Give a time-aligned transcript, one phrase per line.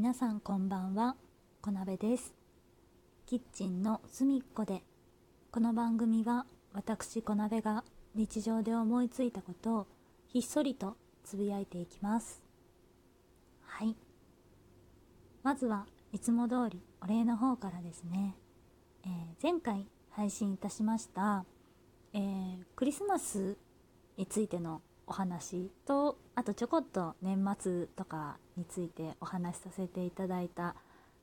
[0.00, 1.14] 皆さんこんばんは。
[1.60, 2.32] 小鍋です。
[3.26, 4.82] キッチンの隅っこで
[5.50, 7.84] この番組は私小鍋が
[8.14, 9.86] 日常で思いついたことを
[10.26, 12.42] ひっそりとつぶやいていきます。
[13.66, 13.94] はい。
[15.42, 18.36] まずはいつも通りお礼の方からですね、
[19.04, 19.10] えー
[19.42, 21.44] 前回配信いたしました、
[22.14, 23.58] えークリスマス
[24.16, 24.80] についての
[25.10, 30.76] お話とあとちょこっと年末とかについてお話しさせていただいた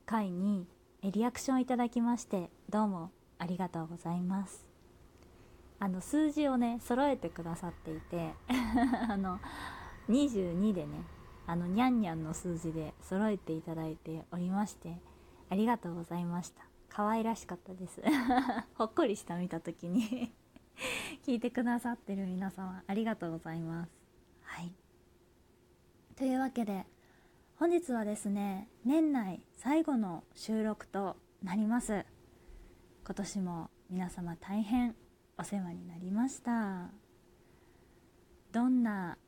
[0.04, 0.66] 回に
[1.02, 4.66] えリアクションいただきましてどうもありがとうございます。
[5.80, 8.34] あの数字をね揃えてくださっていて
[9.08, 9.38] あの
[10.10, 11.04] 22でね
[11.46, 15.00] あのニャンニャンの数字で揃えていただいておりまして
[15.48, 16.62] ありがとうございました。
[16.90, 18.02] 可愛らしかったです。
[18.76, 20.34] ほっこりした見た時に。
[21.26, 23.90] 聞いてくださってる皆様ありがとうございます。
[24.42, 24.72] はい。
[26.16, 26.86] というわけで
[27.56, 32.04] 本日はですね年内最後の収録となります。
[33.04, 34.94] 今年も皆様大変
[35.38, 36.90] お世話になりました。
[38.52, 39.18] どんな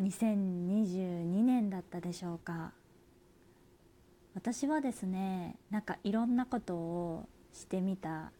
[0.00, 2.72] 2022年だったでしょうか。
[4.34, 8.30] 私はですねなんかいろんなことをしてみた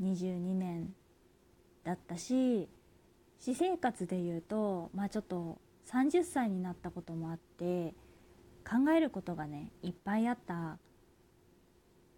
[0.00, 0.94] 22年
[1.84, 2.68] だったし
[3.38, 5.58] 私生活で言うとまあちょっと
[5.90, 7.94] 30歳になったこともあって
[8.64, 10.78] 考えることがねいっぱいあった。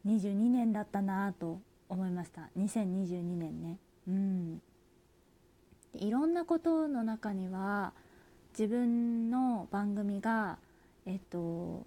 [0.06, 2.50] 22年だったなぁと思いました。
[2.58, 3.78] 2022年ね。
[4.06, 4.62] うん。
[5.94, 7.94] いろんなことの中には
[8.50, 10.58] 自分の番組が
[11.06, 11.86] えっと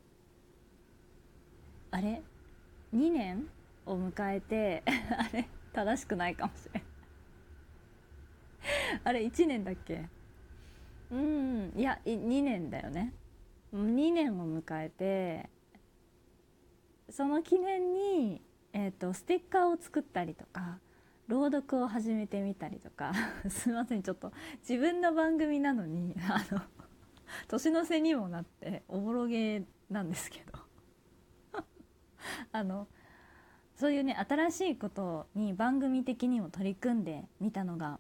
[1.92, 2.23] あれ
[2.94, 3.48] ？2年
[3.86, 4.83] を迎えて
[5.16, 5.48] あれ？
[5.73, 6.83] 正しくないかもしれない
[9.04, 10.08] あれ1年だっけ？
[11.12, 13.14] うんいやい2年だよね。
[13.73, 15.50] 2年を迎えて
[17.10, 18.42] その記念に、
[18.73, 20.80] えー、とステッカーを作ったりとか
[21.28, 23.14] 朗読を始めてみたりとか。
[23.50, 24.04] すいません。
[24.04, 26.61] ちょっと自分の番組なのに あの
[27.48, 30.58] 年の瀬にもなっておぼろげなんですけど。
[32.52, 32.88] あの
[33.76, 38.00] そういうね新しいことに番組的にも取り組んでみたのが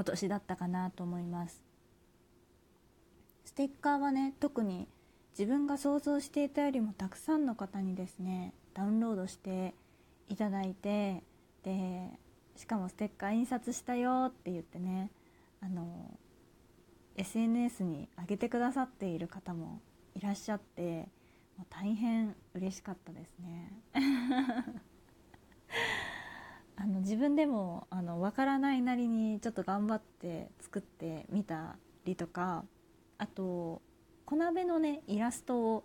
[0.00, 1.62] 今年だったかなと思います。
[3.44, 4.88] ステッカーはね特に
[5.38, 9.74] 自分が想像していたよりもたくさんの方にですねダウンロードして
[10.30, 11.22] いただいて
[11.64, 12.08] で
[12.56, 15.10] しかもステッカー印刷したよって言ってね
[15.60, 16.18] あの
[17.18, 19.82] SNS に上げてくださっている方も
[20.14, 21.10] いらっしゃって
[21.58, 23.70] もう大変嬉しかったですね。
[26.82, 31.76] あの自分でもあの分からないなりにちょっと頑張って作ってみた
[32.06, 32.64] りとか
[33.18, 33.82] あと
[34.24, 35.84] 小鍋のねイラストを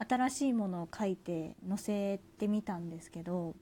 [0.00, 3.54] 新しいものを描いて載せてみたんですけど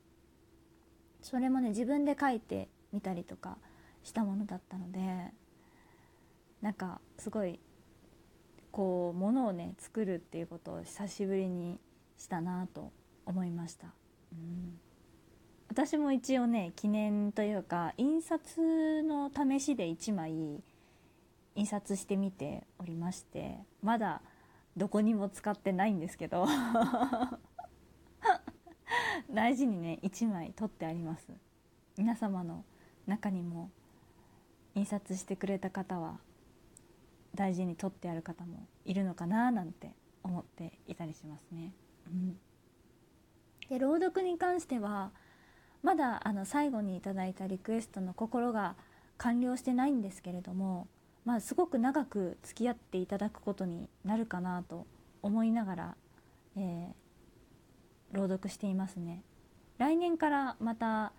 [1.21, 3.59] それもね自分で描いてみたりとか
[4.03, 5.01] したものだったので
[6.63, 7.61] なんかすごい
[8.71, 11.79] こうものをね作るっていうことを久しぶりに
[12.17, 12.91] したなと
[13.27, 13.89] 思いました。
[14.33, 14.92] うん
[15.73, 20.63] 私も一応ね記念というか印刷の試しで1枚
[21.55, 24.21] 印刷してみておりましてまだ
[24.77, 26.47] どこにも使ってないんですけど
[29.33, 31.29] 大事にね1枚取ってあります
[31.97, 32.67] 皆様の
[33.07, 33.71] 中にも
[34.75, 36.19] 印刷してくれた方は
[37.35, 41.73] 大事に取ってある方もいるのかななんて思っていたりしますね。
[42.09, 42.39] うん、
[43.71, 45.13] で朗読に関しては
[45.83, 48.77] まだあの最後にいただいたリクエストの心が
[49.19, 50.89] 完了してないんですけれども、
[51.25, 54.87] まあ、すごく長く付き合っていただくことになるかなと
[55.23, 55.97] 思いながら、
[56.57, 57.03] えー
[58.13, 59.23] 朗読していますね。
[59.79, 61.13] 来年からまた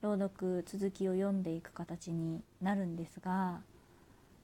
[0.00, 3.60] 朗読続きを読んでいく形になるんですが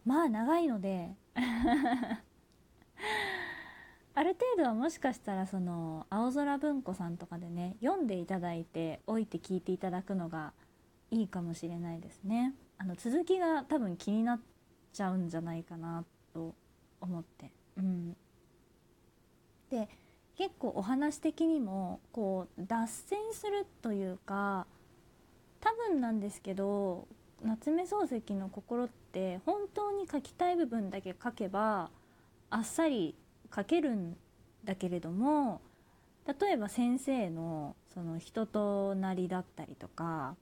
[0.05, 1.11] まあ長いので
[4.17, 10.53] ある程度はもしかしたらその青空文庫さんとかでね読んでいただいておいて聞いていただくのが
[11.11, 12.55] いいかもしれないですね。
[12.79, 14.41] あの続きが多分気になっ
[14.93, 16.55] ちゃうんじゃないかなと
[17.01, 17.51] 思って。
[17.77, 18.17] うん、
[19.71, 19.89] で
[20.37, 24.67] 結構お話的にもこう脱線するというか
[25.61, 27.09] 多分なんですけど
[27.43, 31.91] 夏目漱石の心って本当に書きたい部分だけ書けば
[32.51, 33.15] あっさり
[33.55, 34.17] 書けるん
[34.65, 35.61] だけれども
[36.27, 40.37] 例えば先生のその人となりだったりとか、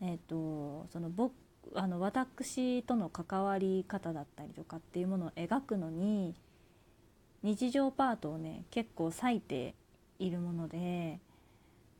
[0.00, 1.32] えー、とその僕
[1.74, 6.34] あの私との関わり方だったりとかっていうものを描くのに
[7.42, 9.74] 日常パートをね結構割いて
[10.18, 11.18] いるもので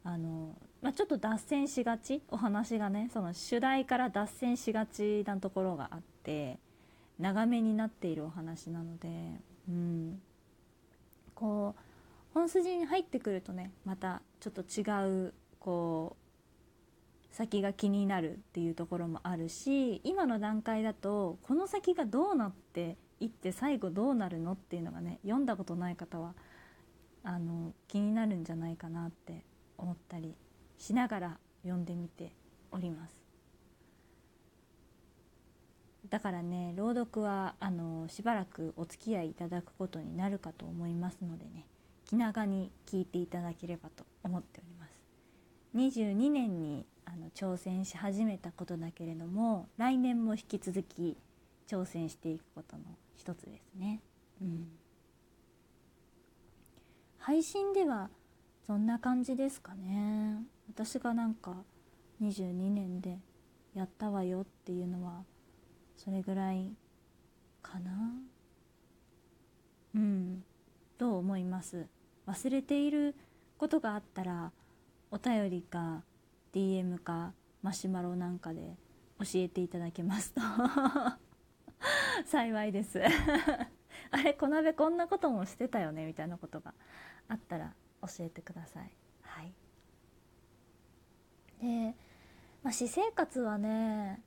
[0.04, 2.22] あの、まあ、ちょっと脱線しがち？
[2.28, 6.58] お話がねその主題から脱線しがちなところがあって
[7.18, 9.08] 長めになっているお話なので、
[12.42, 14.82] 本筋に入ってくるとねまたちょっと違
[15.28, 16.16] うこ
[17.30, 26.34] う先が気になるっていうところもあるし今の段階だとこの先がどうなっていって最後どうなるのっていうのがね読んだことない方は
[27.22, 29.44] あの気になるんじゃないかなって
[29.78, 30.34] 思ったり
[30.78, 32.32] しながら読んでみて
[32.72, 33.14] おります。
[36.08, 41.66] だからね朗読はあのしばらくお付き合いいただくことになるかと思いますのでね。
[42.12, 44.92] 気長に聞いていただければと思っております。
[45.74, 51.16] 22年にあの挑戦し始めたことだけれども来年も引き続き
[51.66, 52.82] 挑戦していくことの
[53.16, 54.02] 一つですね、
[54.42, 54.68] うん、
[57.16, 58.10] 配信では
[58.66, 60.44] そんな感じですかね。
[60.68, 61.64] 私がなんか
[62.20, 63.20] 22年で
[63.72, 65.24] やったわよっていうのは
[65.96, 66.74] それぐらい
[67.62, 67.90] かな？
[69.94, 70.44] うん。
[70.98, 71.86] と思います。
[72.26, 73.14] 忘れている
[73.58, 74.52] ことがあったら
[75.10, 76.02] お便りか
[76.54, 77.32] DM か
[77.62, 78.76] マシュマロなんかで
[79.18, 80.40] 教えていただけますと。
[82.26, 83.00] 幸いです。
[84.10, 86.74] あれ小鍋こんなこともしてたよねみたいなことが
[87.28, 88.92] あったら教えてください。
[89.22, 89.54] はい、
[91.60, 91.94] で、
[92.62, 94.22] まあ、私生活はね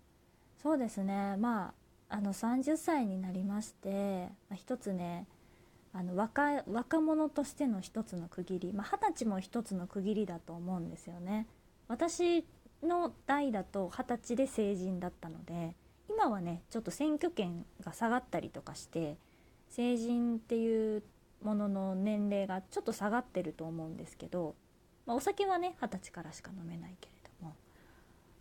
[0.58, 1.38] そうですね。
[1.38, 1.74] まあ
[2.08, 5.28] あの30歳になりまして、まあ、一つね
[5.98, 11.48] あの若若者としての一つの区切り、まあ、20歳も一つの区切りだと思うんですよね。
[11.88, 12.46] 私
[12.84, 15.74] の代だと二十歳で成人だったので
[16.10, 19.18] 今はねちょっと選挙権が下がったりとかして
[19.70, 21.02] 成人っていう
[21.42, 24.56] ものの年齢がちょっと下がってると思うんですけど、
[25.06, 27.56] まあ、お酒はね二十歳からしか飲めないけれども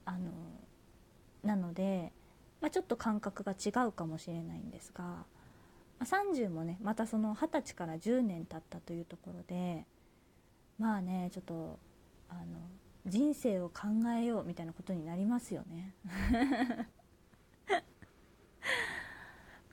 [0.06, 0.30] あの
[1.44, 2.12] なので、
[2.60, 5.24] まあ、ちょっと感覚が違うかもしれないんですが、
[6.04, 9.86] 30もねまたその二十歳から10年経ったというところで
[10.78, 11.78] まあねちょっと
[12.28, 12.42] あの
[13.06, 15.94] 人生を考えようみたいなことになりますよね。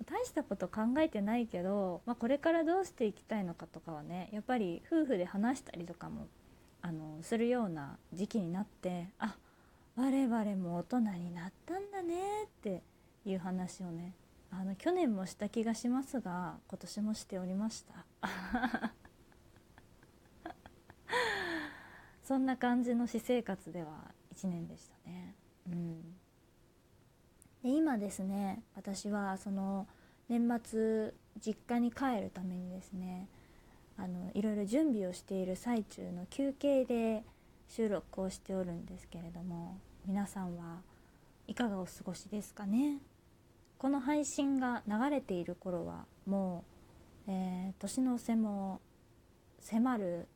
[0.05, 6.27] 大したこと考えてないけど、まあ、これからどうしていきたいのかとかはねやっぱり夫婦で話したりとかも
[6.81, 9.37] あのするような時期になってあ
[9.95, 12.81] 我々も大人になったんだねって
[13.25, 14.13] いう話をね
[14.51, 18.05] あの去年もした気がしますが今年もしておりました。
[22.23, 25.35] そんな感じの私生活では1年でしたね。
[25.67, 26.01] うん、
[27.63, 29.87] で今ですね私はその
[30.27, 33.27] 年末実家に帰るためにですね
[33.97, 37.23] あのいろいろ準備をしている最中の休憩で
[37.67, 40.81] 収録をしておるんですけれども皆さんは
[41.47, 42.99] いかがお過ごしですかね？
[43.81, 46.65] この配信が流れている頃はも
[47.27, 48.79] う、えー、年の瀬も
[49.59, 50.27] 迫る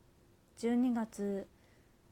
[0.57, 1.47] 12月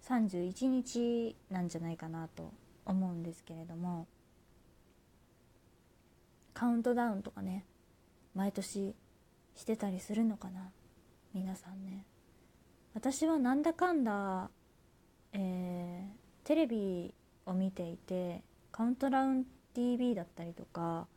[0.07, 2.53] 31日なんじゃないかなと
[2.85, 4.05] 思うんですけれども
[6.53, 7.65] カウントダウンとかね
[8.35, 8.93] 毎年
[9.55, 10.69] してたりするのかな
[11.33, 12.05] 皆さんね。
[12.93, 14.51] 私はなんだかんだ、
[15.31, 17.11] えー、テレビ
[17.47, 21.07] を見ていてカウントダウン TV だったりとか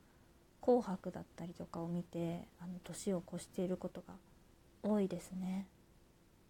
[0.67, 4.15] 紅白だったりとかを見てあの年を越していることが
[4.83, 5.69] 多いですね。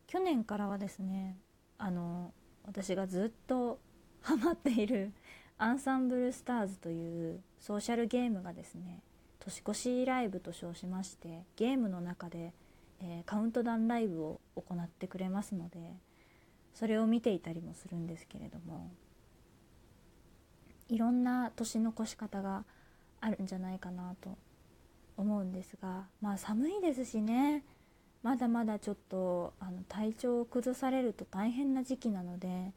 [0.06, 1.37] 去年からはですね
[1.76, 2.32] あの
[2.64, 3.78] 私がずっと
[4.23, 5.12] ハマっている
[5.58, 9.02] アンサンブルスターズというソーシャルゲームがですね
[9.38, 12.54] 年越しライブと称しましてゲームの中で、
[13.00, 15.94] えー、カウントダウンライブを行ってくれますので
[16.73, 18.90] それを見ていたりもするんですけれども
[20.88, 22.64] いろんな年の越し方が
[23.26, 24.38] あるんじゃないかなと
[25.16, 27.64] 思うんですがまあ寒いですしね
[28.23, 32.73] まだまだちょっとあの体調を崩されると大変な時期なので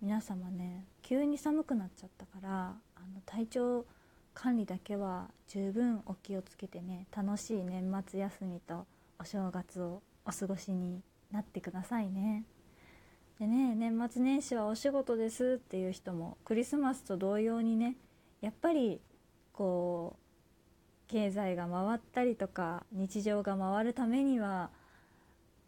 [0.00, 3.84] 皆様ね急に寒くなっちゃったからあの体調
[4.32, 8.86] 管理だけは十分お気をつけてね楽しい年末休みと
[9.20, 12.44] お正月をお過ごしになってくださいね。
[13.38, 17.96] でね年末年始はお仕事ですっていう人もクリスマスと同様にね
[18.40, 19.00] やっぱり
[19.54, 20.16] こ
[21.08, 24.70] う経済が回ったりとか日常が回るためには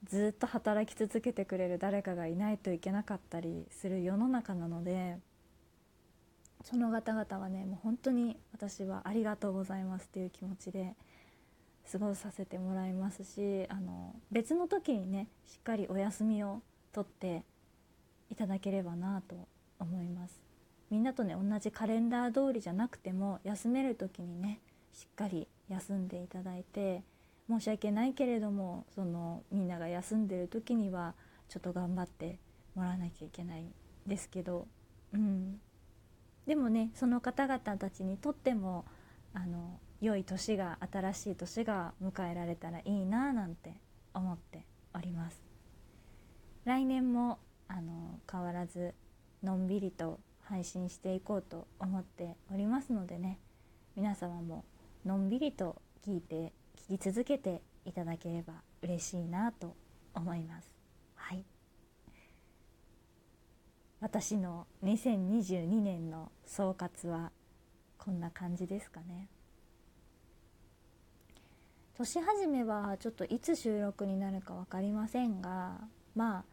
[0.04, 5.16] ずっと働き続けてくれる誰かがいないといけなかったりする世の中なので
[6.62, 10.94] その方々はねもう本当に私はありがとうございますっていう気持ちで
[11.90, 16.60] 過ごさせてもらいますしあの別の時にねしっかりお休みを
[16.92, 17.44] とって
[18.30, 19.36] いただければなと
[19.78, 20.45] 思います。
[20.90, 24.60] みんなとね同じカレンダー通りじゃなくても休める時にね
[24.92, 27.02] しっかり休んでいただいて
[27.48, 31.14] 申し訳ないけれどもそのみんなが休んでる時には
[31.48, 32.38] ちょっと頑張って
[32.74, 33.72] もらわなきゃいけないん
[34.06, 34.66] ですけど、
[35.12, 35.60] うん、
[36.46, 38.84] でもねその方々たちにとっても
[39.34, 43.74] あの良い年が新しい年が迎えられたらいいななんて
[44.14, 44.64] 思って
[44.94, 45.42] おります。
[46.64, 47.38] 来年も
[47.68, 48.94] あの変わらず
[49.42, 53.38] のんびりと配信していこうと思っておりますのでね
[53.96, 54.64] 皆様も
[55.04, 56.52] のんびりと聞いて
[56.88, 59.74] 聞き続けていただければ嬉しいなと
[60.14, 60.74] 思います。
[61.14, 61.44] はい。
[64.00, 67.32] 私の2022年の総括は
[67.98, 69.28] こんな感じですかね。
[71.94, 75.80] 年始めはちょっといつ収録になるか分かりませんが
[76.14, 76.44] まあ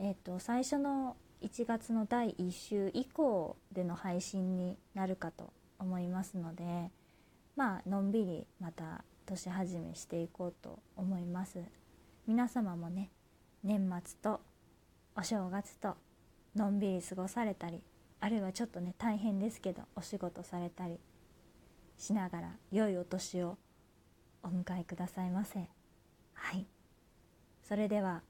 [0.00, 6.90] えっ、ー、と最初の1月の第1週以降での配信になるかと思いますので
[7.56, 11.60] まあのんびりまた年始めしていこうと思います。
[12.26, 13.10] 皆様もね
[13.64, 14.40] 年末と
[15.16, 15.96] お正月と
[16.54, 17.82] のんびり過ごされたり
[18.20, 20.98] あるいはちょっとね大変ですけどお仕事されたり
[21.98, 23.58] しながら良いお年を
[24.42, 25.68] お迎えくださいませ。
[26.34, 26.66] はい。
[27.62, 28.22] それでは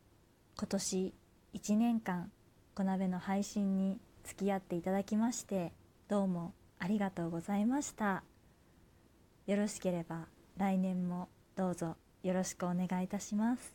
[0.58, 1.14] 今年
[1.54, 2.30] 1年間
[2.74, 5.72] 小鍋の配信に付き合っていただきまして
[6.08, 8.22] どうもありがとうございました。
[9.46, 10.26] よろしければ
[10.56, 13.74] 来年もどうぞよろしくお願いいたします。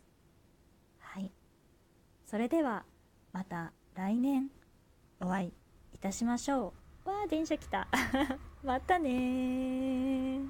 [0.99, 1.31] はい。
[2.25, 2.85] それでは
[3.33, 4.49] また来年
[5.21, 5.53] お会い
[5.93, 6.73] いたしましょ
[7.05, 7.09] う。
[7.09, 7.87] わあ電車来た。
[8.63, 10.41] またね